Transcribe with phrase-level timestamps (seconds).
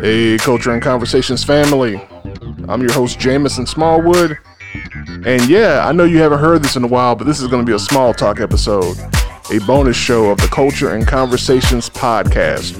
[0.00, 2.00] Hey, Culture and Conversations family.
[2.68, 4.38] I'm your host, Jamison Smallwood.
[5.26, 7.64] And yeah, I know you haven't heard this in a while, but this is going
[7.64, 8.96] to be a small talk episode,
[9.52, 12.78] a bonus show of the Culture and Conversations podcast.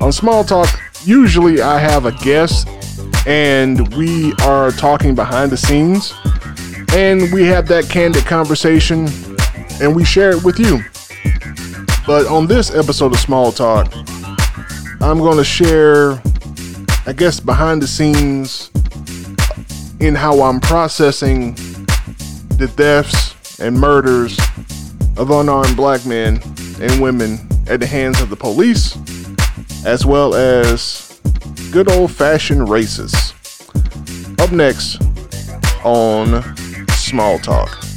[0.00, 0.68] On Small Talk,
[1.04, 2.68] usually I have a guest
[3.26, 6.12] and we are talking behind the scenes
[6.94, 9.08] and we have that candid conversation
[9.80, 10.80] and we share it with you.
[12.06, 13.92] But on this episode of Small Talk,
[15.02, 16.22] I'm going to share,
[17.06, 18.70] I guess, behind the scenes
[19.98, 21.54] in how I'm processing
[22.56, 24.38] the deaths and murders
[25.16, 26.40] of unarmed black men
[26.80, 28.96] and women at the hands of the police,
[29.84, 31.20] as well as
[31.72, 33.32] good old fashioned racists.
[34.40, 35.02] Up next
[35.84, 36.56] on
[36.90, 37.91] Small Talk.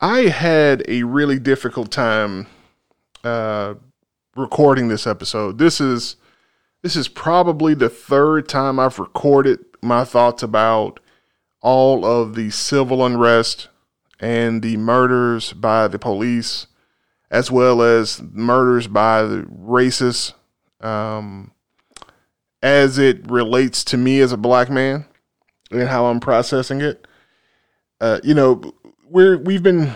[0.00, 2.46] I had a really difficult time
[3.24, 3.74] uh,
[4.36, 5.58] recording this episode.
[5.58, 6.16] This is
[6.82, 11.00] this is probably the third time I've recorded my thoughts about
[11.60, 13.68] all of the civil unrest
[14.20, 16.68] and the murders by the police,
[17.28, 20.32] as well as murders by the racists,
[20.80, 21.50] um,
[22.62, 25.06] as it relates to me as a black man
[25.72, 27.04] and how I'm processing it.
[28.00, 28.62] Uh, you know,
[29.10, 29.92] we're we've been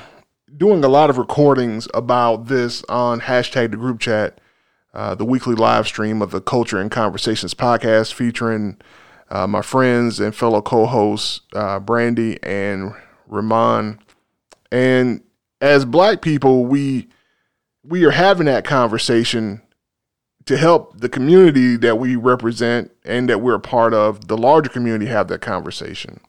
[0.57, 4.41] doing a lot of recordings about this on hashtag the group chat,
[4.95, 8.79] uh, the weekly live stream of the Culture and Conversations podcast featuring
[9.31, 12.93] uh, my friends and fellow co-hosts uh, Brandy and
[13.27, 13.99] Ramon.
[14.71, 15.23] And
[15.61, 17.09] as black people, we
[17.85, 19.63] we are having that conversation
[20.45, 24.69] to help the community that we represent and that we're a part of, the larger
[24.69, 26.21] community, have that conversation.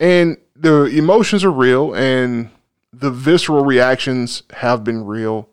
[0.00, 2.50] And the emotions are real and
[2.92, 5.48] the visceral reactions have been real.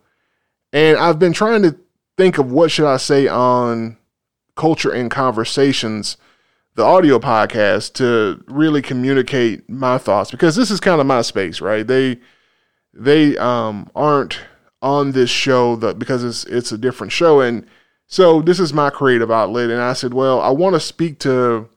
[0.73, 1.77] And I've been trying to
[2.17, 3.97] think of what should I say on
[4.55, 6.17] culture and conversations,
[6.75, 11.61] the audio podcast, to really communicate my thoughts because this is kind of my space,
[11.61, 11.85] right?
[11.85, 12.19] They
[12.93, 14.39] they um aren't
[14.81, 17.65] on this show that because it's it's a different show and
[18.07, 21.69] so this is my creative outlet and I said, well, I want to speak to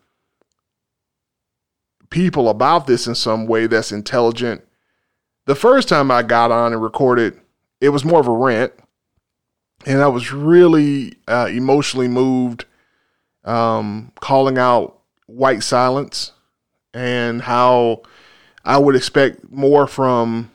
[2.15, 4.63] people about this in some way that's intelligent.
[5.47, 7.41] The first time I got on and recorded,
[7.81, 8.73] it was more of a rant,
[9.85, 12.67] and I was really uh, emotionally moved,
[13.45, 16.31] um, calling out white silence
[16.95, 18.03] and how
[18.65, 20.53] I would expect more from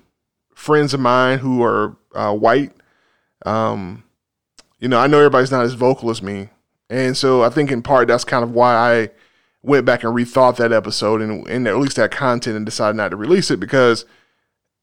[0.55, 2.71] friends of mine who are uh, white.
[3.45, 4.05] Um,
[4.79, 6.51] you know, I know everybody's not as vocal as me,
[6.89, 9.09] and so I think in part that's kind of why I
[9.61, 13.09] went back and rethought that episode and, and at least that content and decided not
[13.09, 14.05] to release it because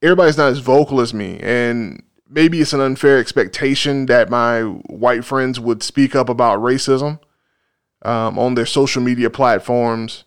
[0.02, 1.38] everybody's not as vocal as me.
[1.40, 7.20] And maybe it's an unfair expectation that my white friends would speak up about racism
[8.02, 10.24] um, on their social media platforms.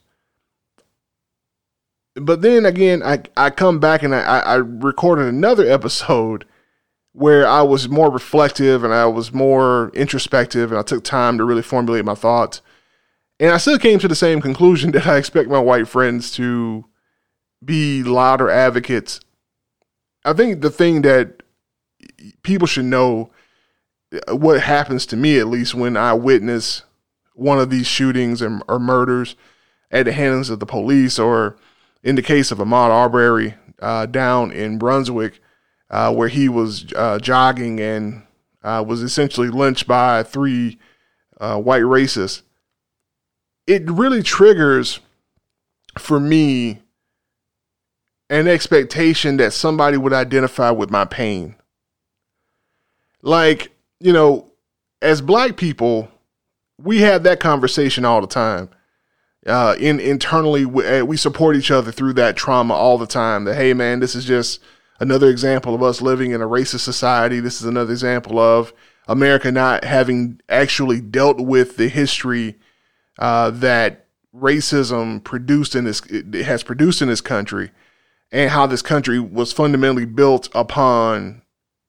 [2.16, 6.46] But then again, I, I come back and I, I recorded another episode
[7.12, 11.44] where I was more reflective and I was more introspective and I took time to
[11.44, 12.62] really formulate my thoughts.
[13.40, 16.86] And I still came to the same conclusion that I expect my white friends to
[17.64, 19.20] be louder advocates.
[20.26, 21.44] I think the thing that
[22.44, 23.32] people should know
[24.28, 26.84] uh, what happens to me, at least when I witness
[27.34, 29.36] one of these shootings or murders
[29.92, 31.56] at the hands of the police, or
[32.04, 35.40] in the case of Ahmaud Arbery uh, down in Brunswick,
[35.90, 38.24] uh, where he was uh, jogging and
[38.62, 40.78] uh, was essentially lynched by three
[41.40, 42.42] uh, white racists
[43.69, 45.00] it really triggers
[46.00, 46.81] for me
[48.31, 51.56] an expectation that somebody would identify with my pain.
[53.22, 54.52] Like, you know,
[55.03, 56.09] as black people,
[56.81, 58.69] we have that conversation all the time.
[59.46, 63.44] Uh, in internally, we, uh, we support each other through that trauma all the time.
[63.44, 64.61] That hey, man, this is just
[64.99, 67.40] another example of us living in a racist society.
[67.40, 68.73] This is another example of
[69.08, 72.58] America not having actually dealt with the history
[73.20, 76.02] uh, that racism produced in this
[76.46, 77.70] has produced in this country,
[78.32, 81.42] and how this country was fundamentally built upon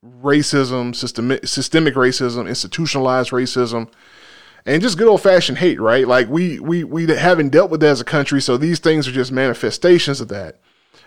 [0.04, 3.90] racism, systemic, systemic racism, institutionalized racism,
[4.66, 5.80] and just good old fashioned hate.
[5.80, 6.06] Right?
[6.06, 9.12] Like we we we haven't dealt with that as a country, so these things are
[9.12, 10.60] just manifestations of that.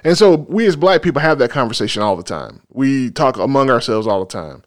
[0.05, 2.61] And so we as black people have that conversation all the time.
[2.69, 4.63] We talk among ourselves all the time.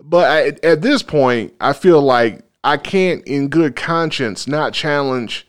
[0.00, 5.48] But I, at this point, I feel like I can't, in good conscience, not challenge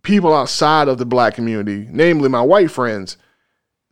[0.00, 3.18] people outside of the black community, namely my white friends,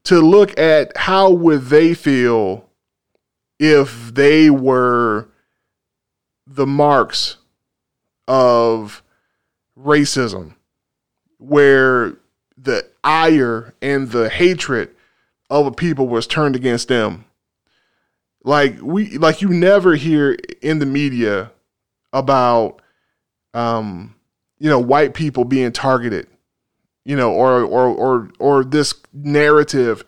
[0.04, 2.64] to look at how would they feel
[3.58, 5.28] if they were
[6.46, 7.36] the marks
[8.26, 9.02] of
[9.78, 10.54] racism
[11.36, 12.16] where
[12.56, 14.88] the ire and the hatred
[15.50, 17.26] of a people was turned against them.
[18.44, 21.52] Like we like you never hear in the media
[22.12, 22.80] about
[23.54, 24.14] um
[24.58, 26.26] you know white people being targeted
[27.04, 30.04] you know or or or or this narrative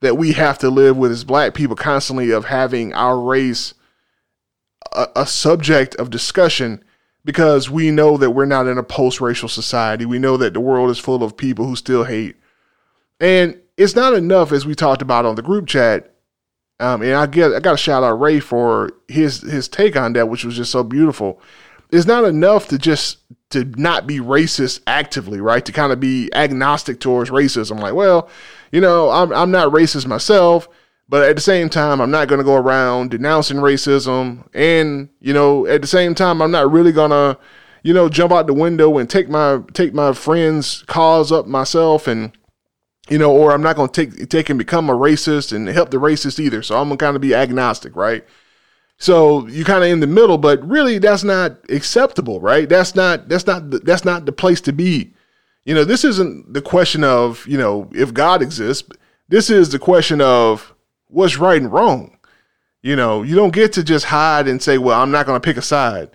[0.00, 3.74] that we have to live with as black people constantly of having our race
[4.92, 6.82] a, a subject of discussion
[7.24, 10.06] because we know that we're not in a post-racial society.
[10.06, 12.36] We know that the world is full of people who still hate.
[13.18, 16.14] And it's not enough as we talked about on the group chat
[16.80, 20.12] um, and I get I got to shout out Ray for his his take on
[20.14, 21.40] that, which was just so beautiful.
[21.90, 23.18] It's not enough to just
[23.50, 25.64] to not be racist actively, right?
[25.64, 27.80] To kind of be agnostic towards racism.
[27.80, 28.28] Like, well,
[28.72, 30.68] you know, I'm I'm not racist myself,
[31.08, 35.32] but at the same time, I'm not going to go around denouncing racism, and you
[35.32, 37.38] know, at the same time, I'm not really gonna,
[37.84, 42.06] you know, jump out the window and take my take my friend's cause up myself
[42.06, 42.32] and
[43.08, 45.90] you know, or I'm not going to take take and become a racist and help
[45.90, 46.62] the racist either.
[46.62, 48.24] So I'm going to kind of be agnostic, right?
[48.98, 52.68] So you kind of in the middle, but really that's not acceptable, right?
[52.68, 55.12] That's not that's not the, that's not the place to be.
[55.64, 58.88] You know, this isn't the question of you know if God exists.
[59.28, 60.74] This is the question of
[61.08, 62.18] what's right and wrong.
[62.82, 65.44] You know, you don't get to just hide and say, "Well, I'm not going to
[65.44, 66.10] pick a side."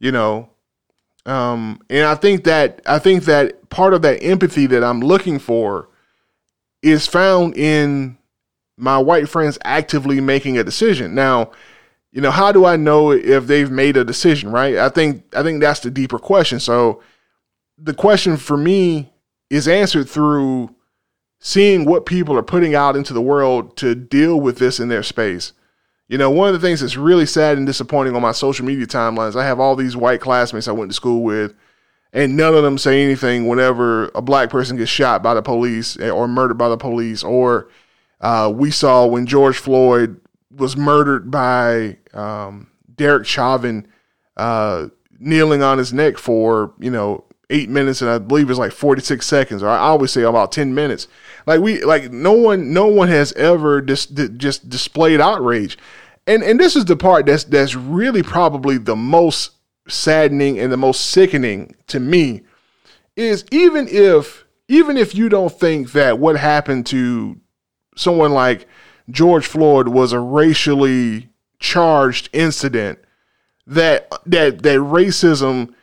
[0.00, 0.48] You know,
[1.26, 5.38] um, and I think that I think that part of that empathy that I'm looking
[5.38, 5.88] for
[6.84, 8.18] is found in
[8.76, 11.14] my white friends actively making a decision.
[11.14, 11.50] Now,
[12.12, 14.76] you know, how do I know if they've made a decision, right?
[14.76, 16.60] I think I think that's the deeper question.
[16.60, 17.02] So
[17.78, 19.12] the question for me
[19.50, 20.74] is answered through
[21.40, 25.02] seeing what people are putting out into the world to deal with this in their
[25.02, 25.52] space.
[26.08, 28.86] You know, one of the things that's really sad and disappointing on my social media
[28.86, 31.54] timelines, I have all these white classmates I went to school with
[32.14, 35.96] and none of them say anything whenever a black person gets shot by the police
[35.98, 37.24] or murdered by the police.
[37.24, 37.68] Or
[38.20, 40.20] uh, we saw when george floyd
[40.56, 43.86] was murdered by um, derek chauvin
[44.36, 44.86] uh,
[45.18, 49.26] kneeling on his neck for you know eight minutes and i believe it's like 46
[49.26, 49.62] seconds.
[49.62, 51.08] Or i always say about 10 minutes.
[51.46, 55.76] Like we like no one no one has ever just just displayed outrage.
[56.26, 59.53] And and this is the part that's that's really probably the most
[59.88, 62.42] saddening and the most sickening to me
[63.16, 67.38] is even if even if you don't think that what happened to
[67.96, 68.66] someone like
[69.10, 71.28] George Floyd was a racially
[71.58, 72.98] charged incident
[73.66, 75.74] that that that racism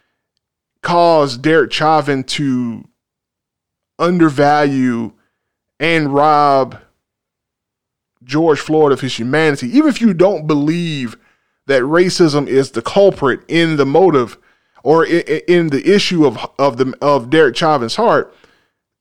[0.81, 2.83] caused Derek Chauvin to
[3.99, 5.13] undervalue
[5.79, 6.79] and rob
[8.23, 9.67] George Floyd of his humanity.
[9.75, 11.17] Even if you don't believe
[11.71, 14.37] that racism is the culprit in the motive
[14.83, 18.35] or in, the issue of of the of Derek Chauvin's heart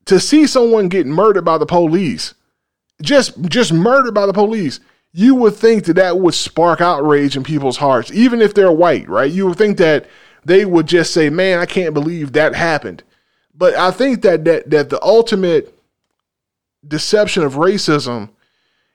[0.05, 2.35] to see someone get murdered by the police
[3.03, 4.79] just just murdered by the police
[5.13, 9.09] you would think that that would spark outrage in people's hearts even if they're white
[9.09, 9.33] right?
[9.33, 10.07] You would think that
[10.45, 13.03] they would just say man I can't believe that happened.
[13.55, 15.77] But I think that that that the ultimate
[16.87, 18.31] deception of racism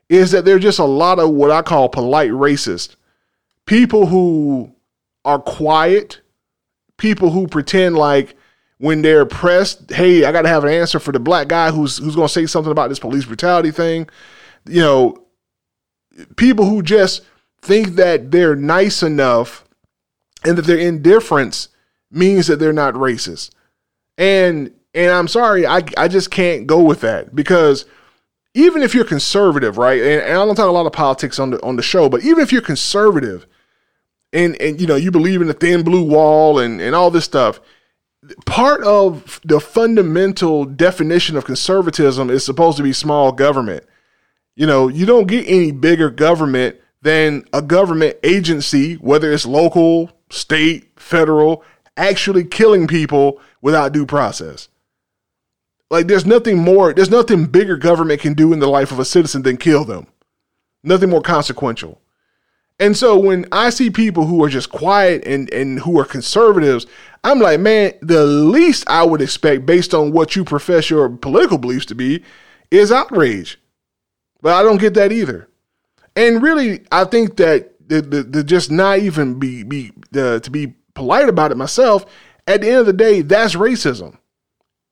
[0.08, 2.96] is that there's just a lot of what I call polite racists
[3.66, 4.74] people who
[5.24, 6.22] are quiet,
[6.98, 8.36] people who pretend like
[8.78, 11.98] when they're pressed, hey, I got to have an answer for the black guy who's
[11.98, 14.10] who's going to say something about this police brutality thing.
[14.66, 15.26] You know,
[16.36, 17.24] people who just
[17.62, 19.66] think that they're nice enough
[20.44, 21.70] and that their indifference
[22.12, 23.52] means that they're not racist.
[24.18, 27.86] And and I'm sorry, I I just can't go with that because
[28.54, 30.02] even if you're conservative, right?
[30.02, 32.24] And, and I don't talk a lot of politics on the on the show, but
[32.24, 33.48] even if you're conservative,
[34.36, 37.26] and and you know you believe in the thin blue wall and and all this
[37.26, 37.60] stuff.
[38.46, 43.86] Part of the fundamental definition of conservatism is supposed to be small government.
[44.56, 50.12] You know you don't get any bigger government than a government agency whether it's local
[50.30, 51.64] state federal
[51.98, 54.68] actually killing people without due process.
[55.90, 59.06] Like there's nothing more there's nothing bigger government can do in the life of a
[59.06, 60.08] citizen than kill them.
[60.84, 62.02] Nothing more consequential
[62.80, 66.86] and so when I see people who are just quiet and, and who are conservatives,
[67.24, 71.58] I'm like, man, the least I would expect based on what you profess your political
[71.58, 72.24] beliefs to be
[72.72, 73.60] is outrage.
[74.42, 75.48] But I don't get that either.
[76.16, 80.76] And really, I think that the, the, the just not even be be to be
[80.94, 82.06] polite about it myself.
[82.48, 84.18] At the end of the day, that's racism.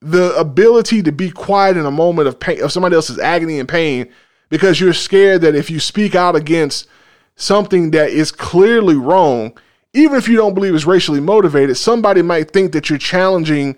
[0.04, 3.70] the ability to be quiet in a moment of pain, of somebody else's agony and
[3.70, 4.10] pain,
[4.50, 6.88] because you're scared that if you speak out against
[7.36, 9.58] something that is clearly wrong,
[9.94, 13.76] even if you don't believe it's racially motivated, somebody might think that you're challenging,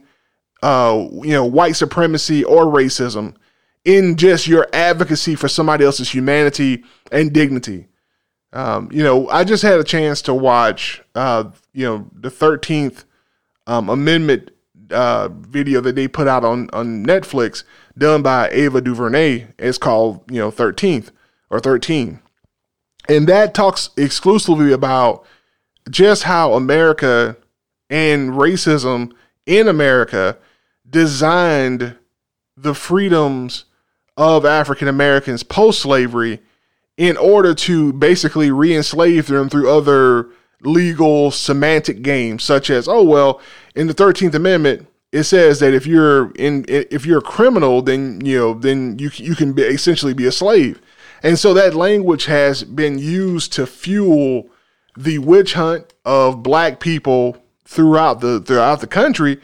[0.62, 3.36] uh, you know, white supremacy or racism
[3.84, 7.88] in just your advocacy for somebody else's humanity and dignity.
[8.52, 13.04] Um, you know, I just had a chance to watch, uh, you know, the 13th
[13.68, 14.52] um, Amendment
[14.92, 17.64] uh, video that they put out on, on Netflix
[17.98, 19.48] done by Ava DuVernay.
[19.60, 21.12] It's called, you know, 13th
[21.50, 22.22] or 13.
[23.08, 25.26] And that talks exclusively about
[25.90, 27.38] just how America
[27.90, 29.12] and racism
[29.46, 30.38] in America
[30.90, 31.96] designed
[32.58, 33.66] the freedoms
[34.18, 36.40] of African Americans post slavery
[36.98, 40.30] in order to basically re enslave them through other
[40.62, 43.42] legal semantic games, such as, oh, well,
[43.76, 48.20] in the 13th Amendment, it says that if you're in if you're a criminal, then
[48.26, 50.82] you know then you you can be, essentially be a slave,
[51.24, 54.50] and so that language has been used to fuel
[54.98, 59.40] the witch hunt of black people throughout the throughout the country,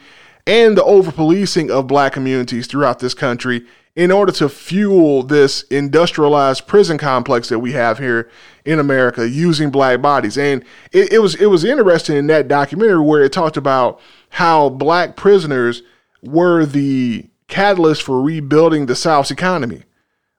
[0.46, 5.62] and the over policing of black communities throughout this country in order to fuel this
[5.64, 8.30] industrialized prison complex that we have here
[8.64, 10.38] in America using black bodies.
[10.38, 14.00] And it, it, was it was interesting in that documentary where it talked about
[14.30, 15.82] how black prisoners
[16.22, 19.82] were the catalyst for rebuilding the South's economy.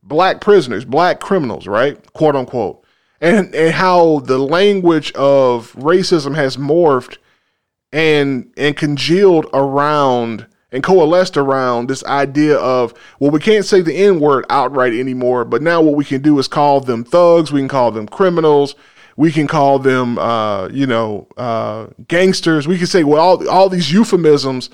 [0.04, 2.12] Black prisoners, black criminals, right?
[2.14, 2.84] Quote unquote.
[3.22, 7.18] And and how the language of racism has morphed
[7.94, 13.96] and and congealed around and coalesced around this idea of, well, we can't say the
[13.96, 17.62] N word outright anymore, but now what we can do is call them thugs, we
[17.62, 18.74] can call them criminals,
[19.16, 22.68] we can call them, uh, you know, uh, gangsters.
[22.68, 24.72] We can say well all all these euphemisms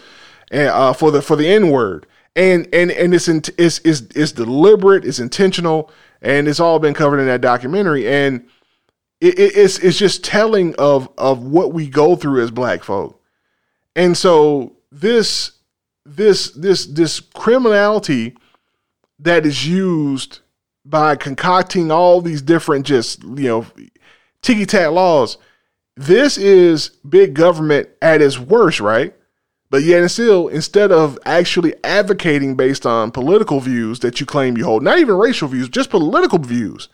[0.51, 4.31] uh, for the for the N word, and and and it's, in, it's it's it's
[4.31, 8.45] deliberate, it's intentional, and it's all been covered in that documentary, and
[9.21, 13.21] it, it's it's just telling of of what we go through as Black folk,
[13.95, 15.51] and so this
[16.05, 18.35] this this this criminality
[19.19, 20.39] that is used
[20.85, 23.65] by concocting all these different just you know
[24.41, 25.37] ticky tack laws.
[25.95, 29.13] This is big government at its worst, right?
[29.71, 34.57] But yet and still, instead of actually advocating based on political views that you claim
[34.57, 36.89] you hold, not even racial views, just political views,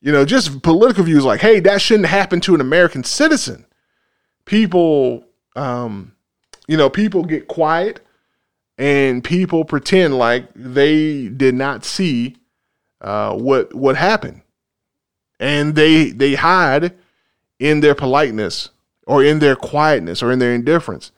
[0.00, 3.64] you know, just political views like, hey, that shouldn't happen to an American citizen.
[4.44, 5.24] People,
[5.56, 6.14] um,
[6.68, 8.00] you know, people get quiet
[8.76, 12.36] and people pretend like they did not see
[13.00, 14.42] uh, what what happened,
[15.38, 16.94] and they they hide
[17.58, 18.70] in their politeness
[19.06, 21.12] or in their quietness or in their indifference.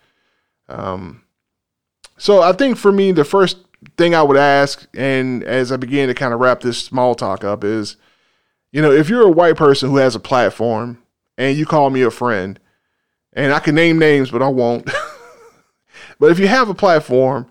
[0.68, 1.22] Um,
[2.18, 3.58] so I think for me, the first
[3.96, 7.44] thing I would ask, and as I begin to kind of wrap this small talk
[7.44, 7.96] up, is,
[8.72, 11.02] you know, if you're a white person who has a platform
[11.38, 12.58] and you call me a friend,
[13.32, 14.90] and I can name names, but I won't.
[16.18, 17.50] But if you have a platform,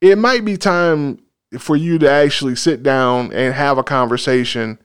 [0.00, 1.20] it might be time
[1.58, 4.78] for you to actually sit down and have a conversation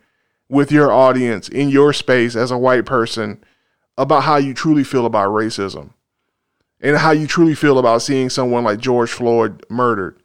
[0.49, 3.43] with your audience in your space as a white person
[3.97, 5.91] about how you truly feel about racism
[6.83, 10.21] and how you truly feel about seeing someone like George Floyd murdered.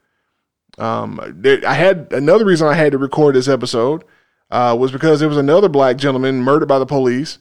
[0.76, 1.18] Um,
[1.66, 4.04] I had another reason I had to record this episode
[4.50, 7.38] uh, was because there was another black gentleman murdered by the police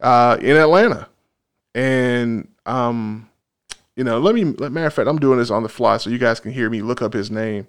[0.00, 1.08] uh, in Atlanta,
[1.74, 3.30] and um,
[3.96, 6.18] you know, let me, matter of fact, I'm doing this on the fly so you
[6.18, 7.68] guys can hear me look up his name.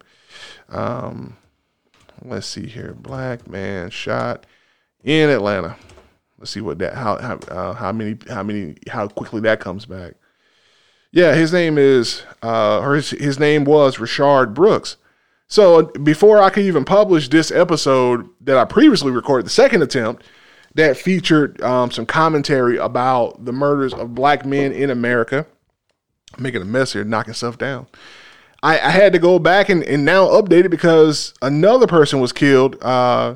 [0.69, 1.37] Um,
[2.23, 2.93] let's see here.
[2.93, 4.45] Black man shot
[5.03, 5.77] in Atlanta.
[6.39, 9.85] Let's see what that, how, how, uh, how many, how many, how quickly that comes
[9.85, 10.15] back.
[11.15, 14.97] Yeah, his name is, uh, or his, his name was Rayshard Brooks.
[15.47, 20.23] So before I could even publish this episode that I previously recorded, the second attempt,
[20.73, 25.47] that featured um, some commentary about the murders of black men in America
[26.35, 27.87] I'm making a mess here, knocking stuff down.
[28.61, 32.33] I, I had to go back and, and now update it because another person was
[32.33, 33.35] killed uh,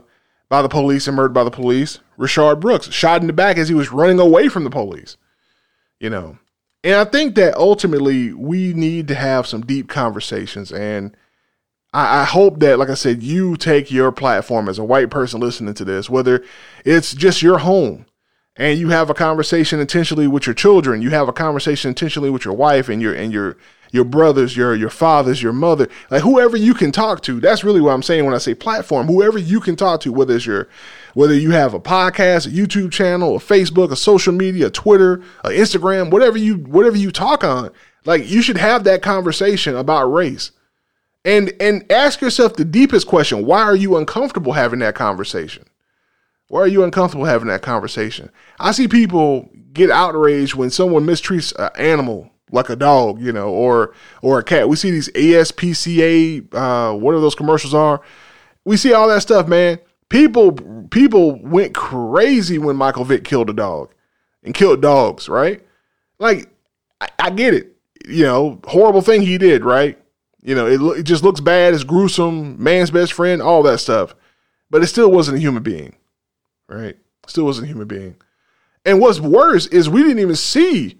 [0.49, 1.99] by the police and murdered by the police.
[2.17, 5.17] Rayshard Brooks shot in the back as he was running away from the police.
[5.99, 6.37] You know,
[6.83, 10.71] and I think that ultimately we need to have some deep conversations.
[10.71, 11.15] And
[11.93, 15.41] I, I, hope that, like I said, you take your platform as a white person
[15.41, 16.43] listening to this, whether
[16.85, 18.05] it's just your home
[18.59, 22.45] and you have a conversation intentionally with your children you have a conversation intentionally with
[22.45, 23.57] your wife and your and your
[23.91, 27.81] your brothers your your fathers your mother like whoever you can talk to that's really
[27.81, 30.67] what i'm saying when i say platform whoever you can talk to whether it's your
[31.19, 35.21] whether you have a podcast a youtube channel a facebook a social media a twitter
[35.43, 37.69] a instagram whatever you whatever you talk on
[38.05, 40.51] Like you should have that conversation about race.
[41.25, 45.65] And and ask yourself the deepest question, why are you uncomfortable having that conversation?
[46.47, 48.31] Why are you uncomfortable having that conversation?
[48.59, 53.49] I see people get outraged when someone mistreats an animal like a dog, you know,
[53.49, 54.69] or or a cat.
[54.69, 58.01] We see these ASPCA, uh, whatever those commercials are.
[58.65, 59.79] We see all that stuff, man.
[60.09, 60.53] People
[60.89, 63.93] people went crazy when Michael Vick killed a dog
[64.43, 65.63] and killed dogs, right?
[66.19, 66.49] Like,
[66.99, 67.75] I, I get it.
[68.07, 69.97] You know, horrible thing he did, right?
[70.41, 71.73] You know, it, it just looks bad.
[71.73, 72.61] It's gruesome.
[72.61, 74.15] Man's best friend, all that stuff.
[74.69, 75.95] But it still wasn't a human being,
[76.67, 76.97] right?
[77.27, 78.15] Still wasn't a human being.
[78.85, 80.97] And what's worse is we didn't even see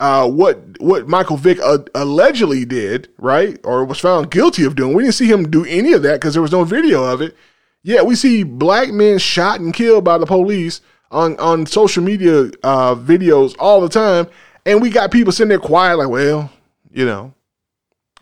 [0.00, 4.94] uh, what what Michael Vick uh, allegedly did, right, or was found guilty of doing.
[4.94, 7.36] We didn't see him do any of that because there was no video of it.
[7.82, 12.50] Yeah, we see black men shot and killed by the police on on social media
[12.62, 14.28] uh, videos all the time,
[14.64, 16.50] and we got people sitting there quiet, like, well,
[16.92, 17.34] you know.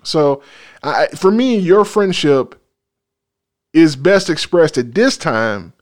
[0.02, 0.43] So,
[0.83, 2.55] I, for me, your friendship
[3.73, 5.73] is best expressed at this time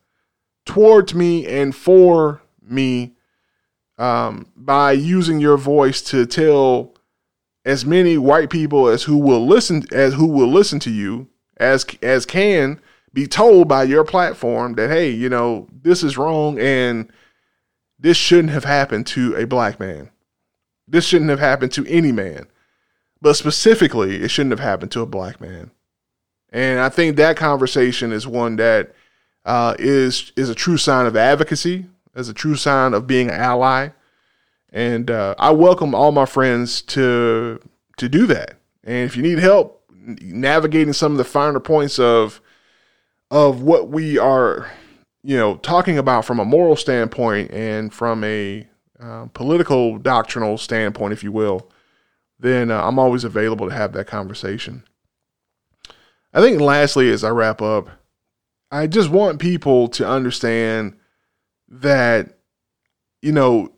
[0.67, 3.15] towards me and for me
[3.97, 6.95] um, by using your voice to tell
[7.65, 11.87] as many white people as who will listen as who will listen to you as
[12.03, 12.81] as can
[13.13, 17.11] be told by your platform that hey you know this is wrong and
[17.99, 20.11] this shouldn't have happened to a black man
[20.87, 22.47] this shouldn't have happened to any man
[23.21, 25.71] but specifically it shouldn't have happened to a black man
[26.51, 28.95] and i think that conversation is one that
[29.45, 33.41] uh, is is a true sign of advocacy as a true sign of being an
[33.41, 33.91] ally.
[34.71, 37.61] And uh, I welcome all my friends to
[37.97, 38.59] to do that.
[38.85, 42.41] And if you need help navigating some of the finer points of
[43.31, 44.71] of what we are,
[45.23, 48.67] you know, talking about from a moral standpoint and from a
[49.01, 51.71] uh, political doctrinal standpoint, if you will,
[52.39, 54.85] then uh, I'm always available to have that conversation.
[56.33, 57.89] I think lastly, as I wrap up,
[58.71, 60.97] I just want people to understand
[61.69, 62.39] that
[63.23, 63.73] you know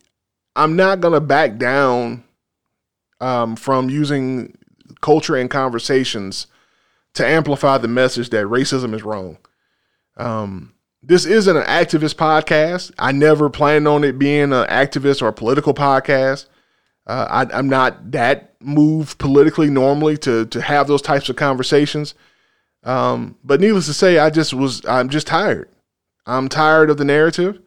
[0.57, 2.25] I'm not gonna back down
[3.21, 4.57] um, from using
[5.01, 6.47] culture and conversations
[7.15, 9.39] to amplify the message that racism is wrong.
[10.21, 12.93] Um, this isn't an activist podcast.
[12.99, 16.47] I never planned on it being an activist or a political podcast.
[17.07, 22.15] Uh, I, am not that moved politically normally to to have those types of conversations.
[22.85, 24.85] Um, but needless to say, I just was.
[24.87, 25.71] I'm just tired.
[26.27, 27.61] I'm tired of the narrative.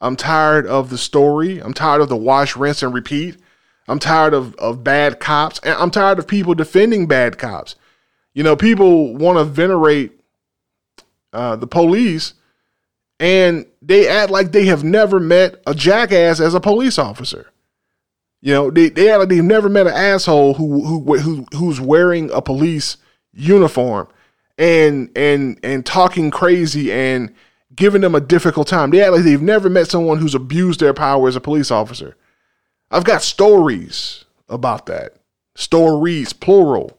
[0.00, 1.58] I'm tired of the story.
[1.58, 3.36] I'm tired of the wash, rinse, and repeat.
[3.86, 5.60] I'm tired of, of bad cops.
[5.60, 7.76] And I'm tired of people defending bad cops.
[8.32, 10.19] You know, people want to venerate
[11.32, 12.34] uh, the police
[13.20, 17.50] and they act like they have never met a jackass as a police officer.
[18.40, 21.80] You know, they, they act like they've never met an asshole who, who, who who's
[21.80, 22.96] wearing a police
[23.32, 24.08] uniform
[24.56, 27.34] and and and talking crazy and
[27.74, 28.90] giving them a difficult time.
[28.90, 32.16] They act like they've never met someone who's abused their power as a police officer.
[32.90, 35.16] I've got stories about that.
[35.54, 36.98] Stories, plural,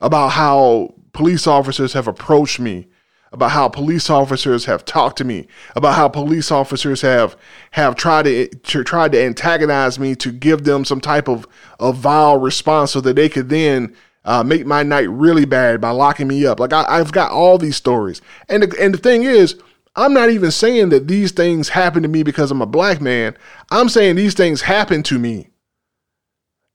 [0.00, 2.86] about how police officers have approached me,
[3.34, 7.36] about how police officers have talked to me, about how police officers have
[7.72, 11.46] have tried to, to tried to antagonize me to give them some type of,
[11.78, 13.94] of vile response so that they could then
[14.24, 16.60] uh, make my night really bad by locking me up.
[16.60, 19.60] Like I, have got all these stories, and the, and the thing is,
[19.96, 23.36] I'm not even saying that these things happen to me because I'm a black man.
[23.70, 25.50] I'm saying these things happen to me.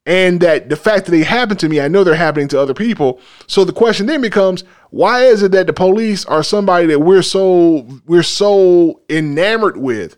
[0.10, 2.74] And that the fact that they happen to me, I know they're happening to other
[2.74, 3.22] people.
[3.46, 7.22] So the question then becomes, why is it that the police are somebody that we're
[7.22, 10.18] so we're so enamored with?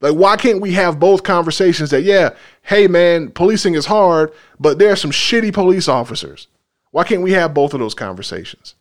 [0.00, 2.30] Like, why can't we have both conversations that, yeah,
[2.62, 6.48] hey man, policing is hard, but there are some shitty police officers.
[6.90, 8.74] Why can't we have both of those conversations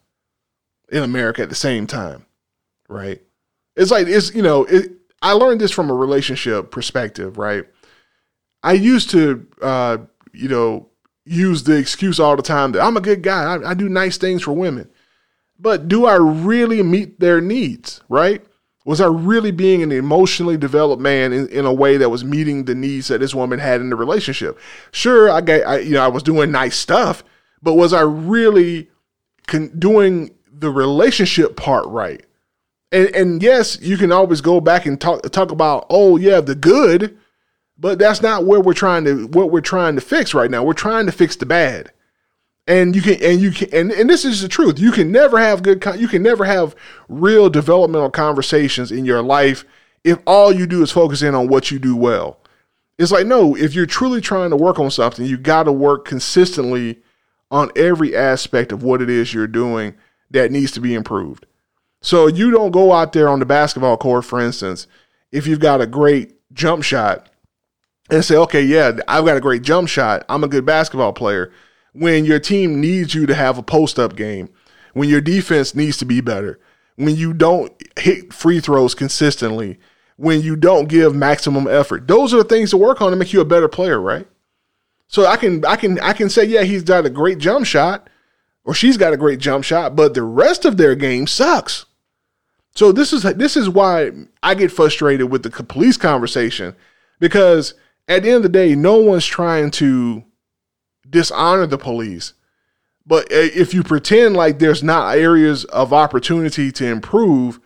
[0.92, 2.26] in America at the same time?
[2.90, 3.22] Right?
[3.76, 4.92] It's like it's you know it,
[5.22, 7.66] I learned this from a relationship perspective, right?
[8.64, 9.98] I used to uh,
[10.34, 10.90] you know
[11.26, 13.56] use the excuse all the time that I'm a good guy.
[13.56, 14.90] I, I do nice things for women,
[15.60, 18.02] but do I really meet their needs?
[18.10, 18.46] Right?
[18.86, 22.64] Was I really being an emotionally developed man in, in a way that was meeting
[22.64, 24.58] the needs that this woman had in the relationship?
[24.92, 27.24] Sure, I got I, you know I was doing nice stuff,
[27.62, 28.90] but was I really
[29.48, 32.26] con- doing the relationship part right?
[32.92, 36.56] and and yes, you can always go back and talk talk about oh yeah the
[36.56, 37.18] good,
[37.80, 40.64] but that's not where we're trying to what we're trying to fix right now.
[40.64, 41.92] We're trying to fix the bad,
[42.66, 44.80] and you can and you can and, and this is the truth.
[44.80, 46.76] You can never have good you can never have
[47.08, 49.64] real developmental conversations in your life
[50.04, 52.40] if all you do is focus in on what you do well.
[52.98, 56.06] It's like, no, if you're truly trying to work on something, you got to work
[56.06, 57.00] consistently
[57.52, 59.96] on every aspect of what it is you're doing
[60.32, 61.46] that needs to be improved.
[62.02, 64.88] So you don't go out there on the basketball court, for instance,
[65.32, 67.30] if you've got a great jump shot
[68.10, 70.26] and say, okay, yeah, I've got a great jump shot.
[70.30, 71.52] I'm a good basketball player.
[71.94, 74.50] When your team needs you to have a post up game,
[74.94, 76.60] when your defense needs to be better,
[76.96, 79.80] when you don't hit free throws consistently,
[80.16, 82.08] when you don't give maximum effort.
[82.08, 84.28] Those are the things to work on to make you a better player, right?
[85.08, 88.10] So I can I can I can say, yeah, he's got a great jump shot,
[88.66, 91.86] or she's got a great jump shot, but the rest of their game sucks.
[92.76, 94.12] So this is this is why
[94.44, 96.76] I get frustrated with the police conversation
[97.20, 97.74] because
[98.08, 100.24] at the end of the day, no one's trying to
[101.10, 102.34] dishonor the police.
[103.06, 107.60] But if you pretend like there's not areas of opportunity to improve,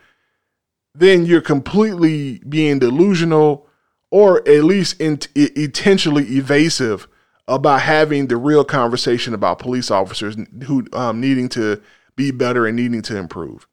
[0.94, 3.66] then you're completely being delusional
[4.10, 7.08] or at least in, intentionally evasive
[7.48, 11.80] about having the real conversation about police officers who um, needing to
[12.14, 13.66] be better and needing to improve.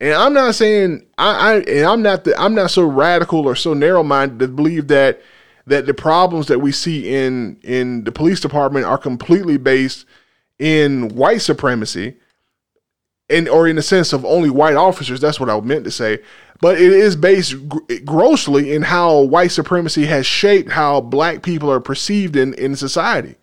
[0.00, 3.56] And I'm not saying I, I and I'm not the, I'm not so radical or
[3.56, 5.20] so narrow minded to believe that
[5.68, 10.04] that the problems that we see in in the police department are completely based
[10.58, 12.16] in white supremacy
[13.30, 15.20] and or in the sense of only white officers.
[15.20, 16.20] That's what i meant to say.
[16.60, 17.54] But it is based
[18.04, 23.36] grossly in how white supremacy has shaped how black people are perceived in in society.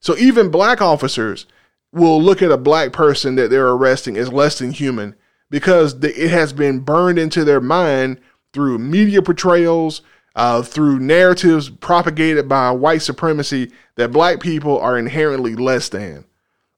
[0.00, 1.46] So even black officers
[1.92, 5.14] will look at a black person that they're arresting as less than human
[5.50, 8.18] because it has been burned into their mind
[8.52, 10.02] through media portrayals
[10.34, 16.24] uh, through narratives propagated by white supremacy that black people are inherently less than.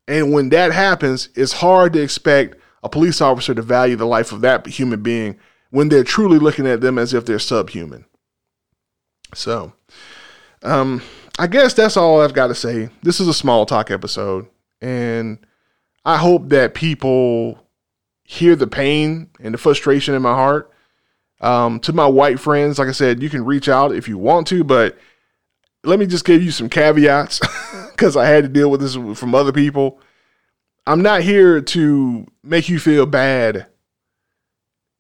[0.09, 4.33] And when that happens, it's hard to expect a police officer to value the life
[4.33, 5.39] of that human being
[5.71, 8.05] when they're truly looking at them as if they're subhuman.
[9.35, 9.73] So,
[10.63, 11.03] um,
[11.39, 12.91] I guess that's all I've got to say.
[13.03, 14.47] This is a small talk episode,
[14.81, 15.39] and
[16.05, 17.59] I hope that people
[18.25, 20.71] hear the pain and the frustration in my heart
[21.45, 24.47] um, to my white friends, like I said, you can reach out if you want
[24.47, 24.97] to, but
[25.85, 27.39] let me just give you some caveats
[27.91, 30.01] because I had to deal with this from other people.
[30.87, 33.67] I'm not here to make you feel bad.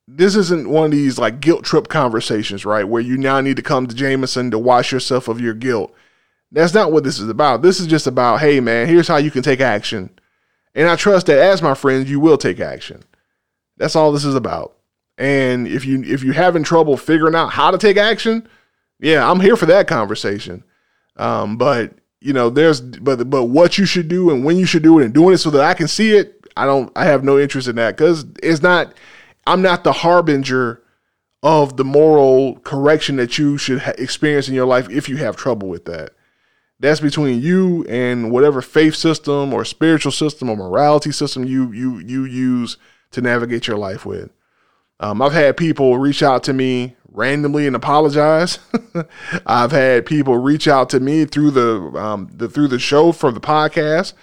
[0.06, 2.86] This isn't one of these like guilt trip conversations, right?
[2.86, 5.94] Where you now need to come to Jameson to wash yourself of your guilt.
[6.52, 7.62] That's not what this is about.
[7.62, 10.10] This is just about, hey man, here's how you can take action.
[10.74, 13.02] And I trust that as my friends, you will take action.
[13.78, 14.73] That's all this is about.
[15.16, 18.48] And if you if you're having trouble figuring out how to take action,
[19.00, 20.64] yeah, I'm here for that conversation.
[21.16, 24.82] Um, but you know, there's but but what you should do and when you should
[24.82, 27.22] do it and doing it so that I can see it, I don't I have
[27.22, 28.94] no interest in that because it's not
[29.46, 30.82] I'm not the harbinger
[31.42, 35.36] of the moral correction that you should ha- experience in your life if you have
[35.36, 36.12] trouble with that.
[36.80, 41.98] That's between you and whatever faith system or spiritual system or morality system you you
[41.98, 42.78] you use
[43.12, 44.30] to navigate your life with.
[45.04, 48.58] Um, I've had people reach out to me randomly and apologize.
[49.46, 53.34] I've had people reach out to me through the, um, the through the show from
[53.34, 54.14] the podcast,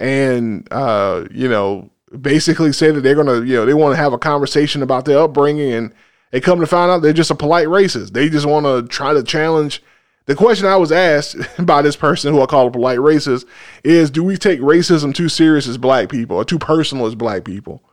[0.00, 1.88] and uh, you know,
[2.20, 5.20] basically say that they're gonna, you know, they want to have a conversation about their
[5.20, 5.94] upbringing, and
[6.32, 8.10] they come to find out they're just a polite racist.
[8.10, 9.84] They just want to try to challenge.
[10.26, 13.44] The question I was asked by this person who I call a polite racist
[13.84, 17.44] is, do we take racism too serious as black people or too personal as black
[17.44, 17.84] people?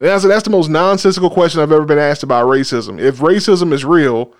[0.00, 3.00] That's, that's the most nonsensical question I've ever been asked about racism.
[3.00, 4.34] If racism is real,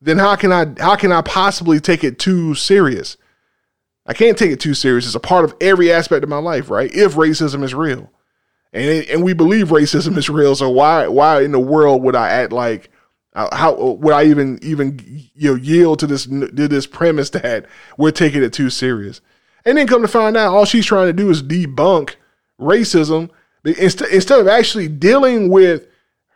[0.00, 3.16] then how can I how can I possibly take it too serious?
[4.06, 5.06] I can't take it too serious.
[5.06, 6.94] It's a part of every aspect of my life, right?
[6.94, 8.10] If racism is real,
[8.72, 12.16] and it, and we believe racism is real, so why why in the world would
[12.16, 12.90] I act like
[13.34, 15.00] uh, how would I even even
[15.34, 19.20] you know yield to this to this premise that we're taking it too serious?
[19.64, 22.16] And then come to find out, all she's trying to do is debunk
[22.60, 23.30] racism
[23.64, 25.86] Instead, of actually dealing with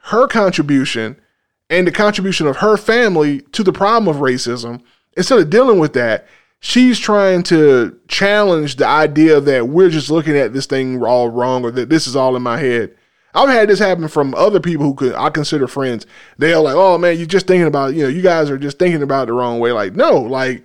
[0.05, 1.21] her contribution
[1.69, 4.83] and the contribution of her family to the problem of racism,
[5.17, 6.27] instead of dealing with that,
[6.61, 11.65] she's trying to challenge the idea that we're just looking at this thing all wrong
[11.65, 12.95] or that this is all in my head.
[13.35, 16.07] I've had this happen from other people who could, I consider friends.
[16.39, 19.03] They're like, "Oh man, you're just thinking about you know, you guys are just thinking
[19.03, 20.65] about it the wrong way." Like, no, like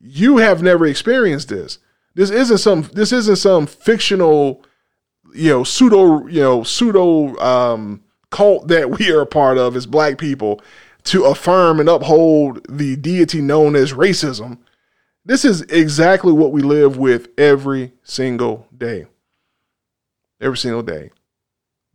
[0.00, 1.78] you have never experienced this.
[2.14, 2.82] This isn't some.
[2.92, 4.64] This isn't some fictional
[5.34, 9.86] you know pseudo you know pseudo um, cult that we are a part of as
[9.86, 10.60] black people
[11.04, 14.58] to affirm and uphold the deity known as racism.
[15.24, 19.06] This is exactly what we live with every single day.
[20.40, 21.10] Every single day.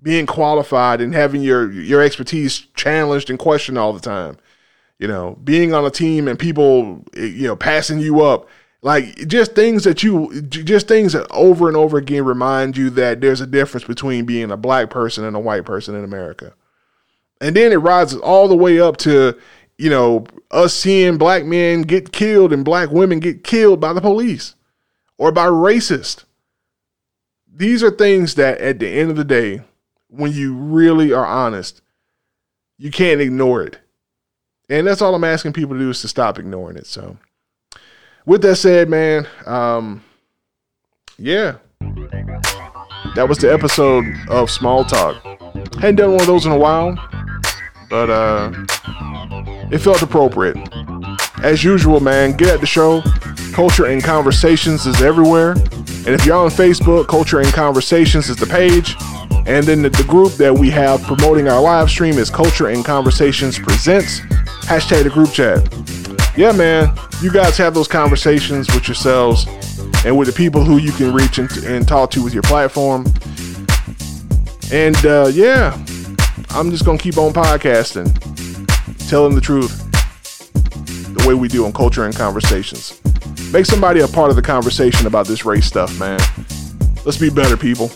[0.02, 4.38] Being qualified and having your your expertise challenged and questioned all the time.
[5.00, 8.48] you know, being on a team and people, you know, passing you up.
[8.82, 13.20] Like just things that you, just things that over and over again remind you that
[13.20, 16.54] there's a difference between being a black person and a white person in America.
[17.42, 19.38] And then it rises all the way up to,
[19.78, 24.02] you know, us seeing black men get killed and black women get killed by the
[24.02, 24.56] police
[25.18, 26.24] or by racists.
[27.54, 29.62] These are things that at the end of the day,
[30.08, 31.82] when you really are honest,
[32.78, 33.80] you can't ignore it.
[34.70, 36.88] And that's all I'm asking people to do is to stop ignoring it.
[36.88, 37.18] So,
[38.26, 40.04] with that said, man, um,
[41.18, 41.58] yeah,
[43.16, 45.22] that was the episode of Small Talk.
[45.76, 46.96] Hadn't done one of those in a while,
[47.90, 48.52] but uh,
[49.72, 50.58] it felt appropriate.
[51.44, 53.02] As usual, man, get at the show.
[53.54, 55.52] Culture and Conversations is everywhere.
[55.52, 58.96] And if you're on Facebook, Culture and Conversations is the page.
[59.48, 62.86] And then the, the, group that we have promoting our live stream is Culture and
[62.86, 64.20] Conversations Presents.
[64.66, 65.64] Hashtag the group chat.
[66.38, 69.46] Yeah, man, you guys have those conversations with yourselves
[70.06, 73.06] and with the people who you can reach and, and talk to with your platform.
[74.72, 75.74] And uh, yeah,
[76.52, 78.08] I'm just going to keep on podcasting,
[79.10, 79.86] telling the truth
[81.18, 83.02] the way we do on Culture and Conversations.
[83.52, 86.20] Make somebody a part of the conversation about this race stuff, man.
[87.04, 87.92] Let's be better, people.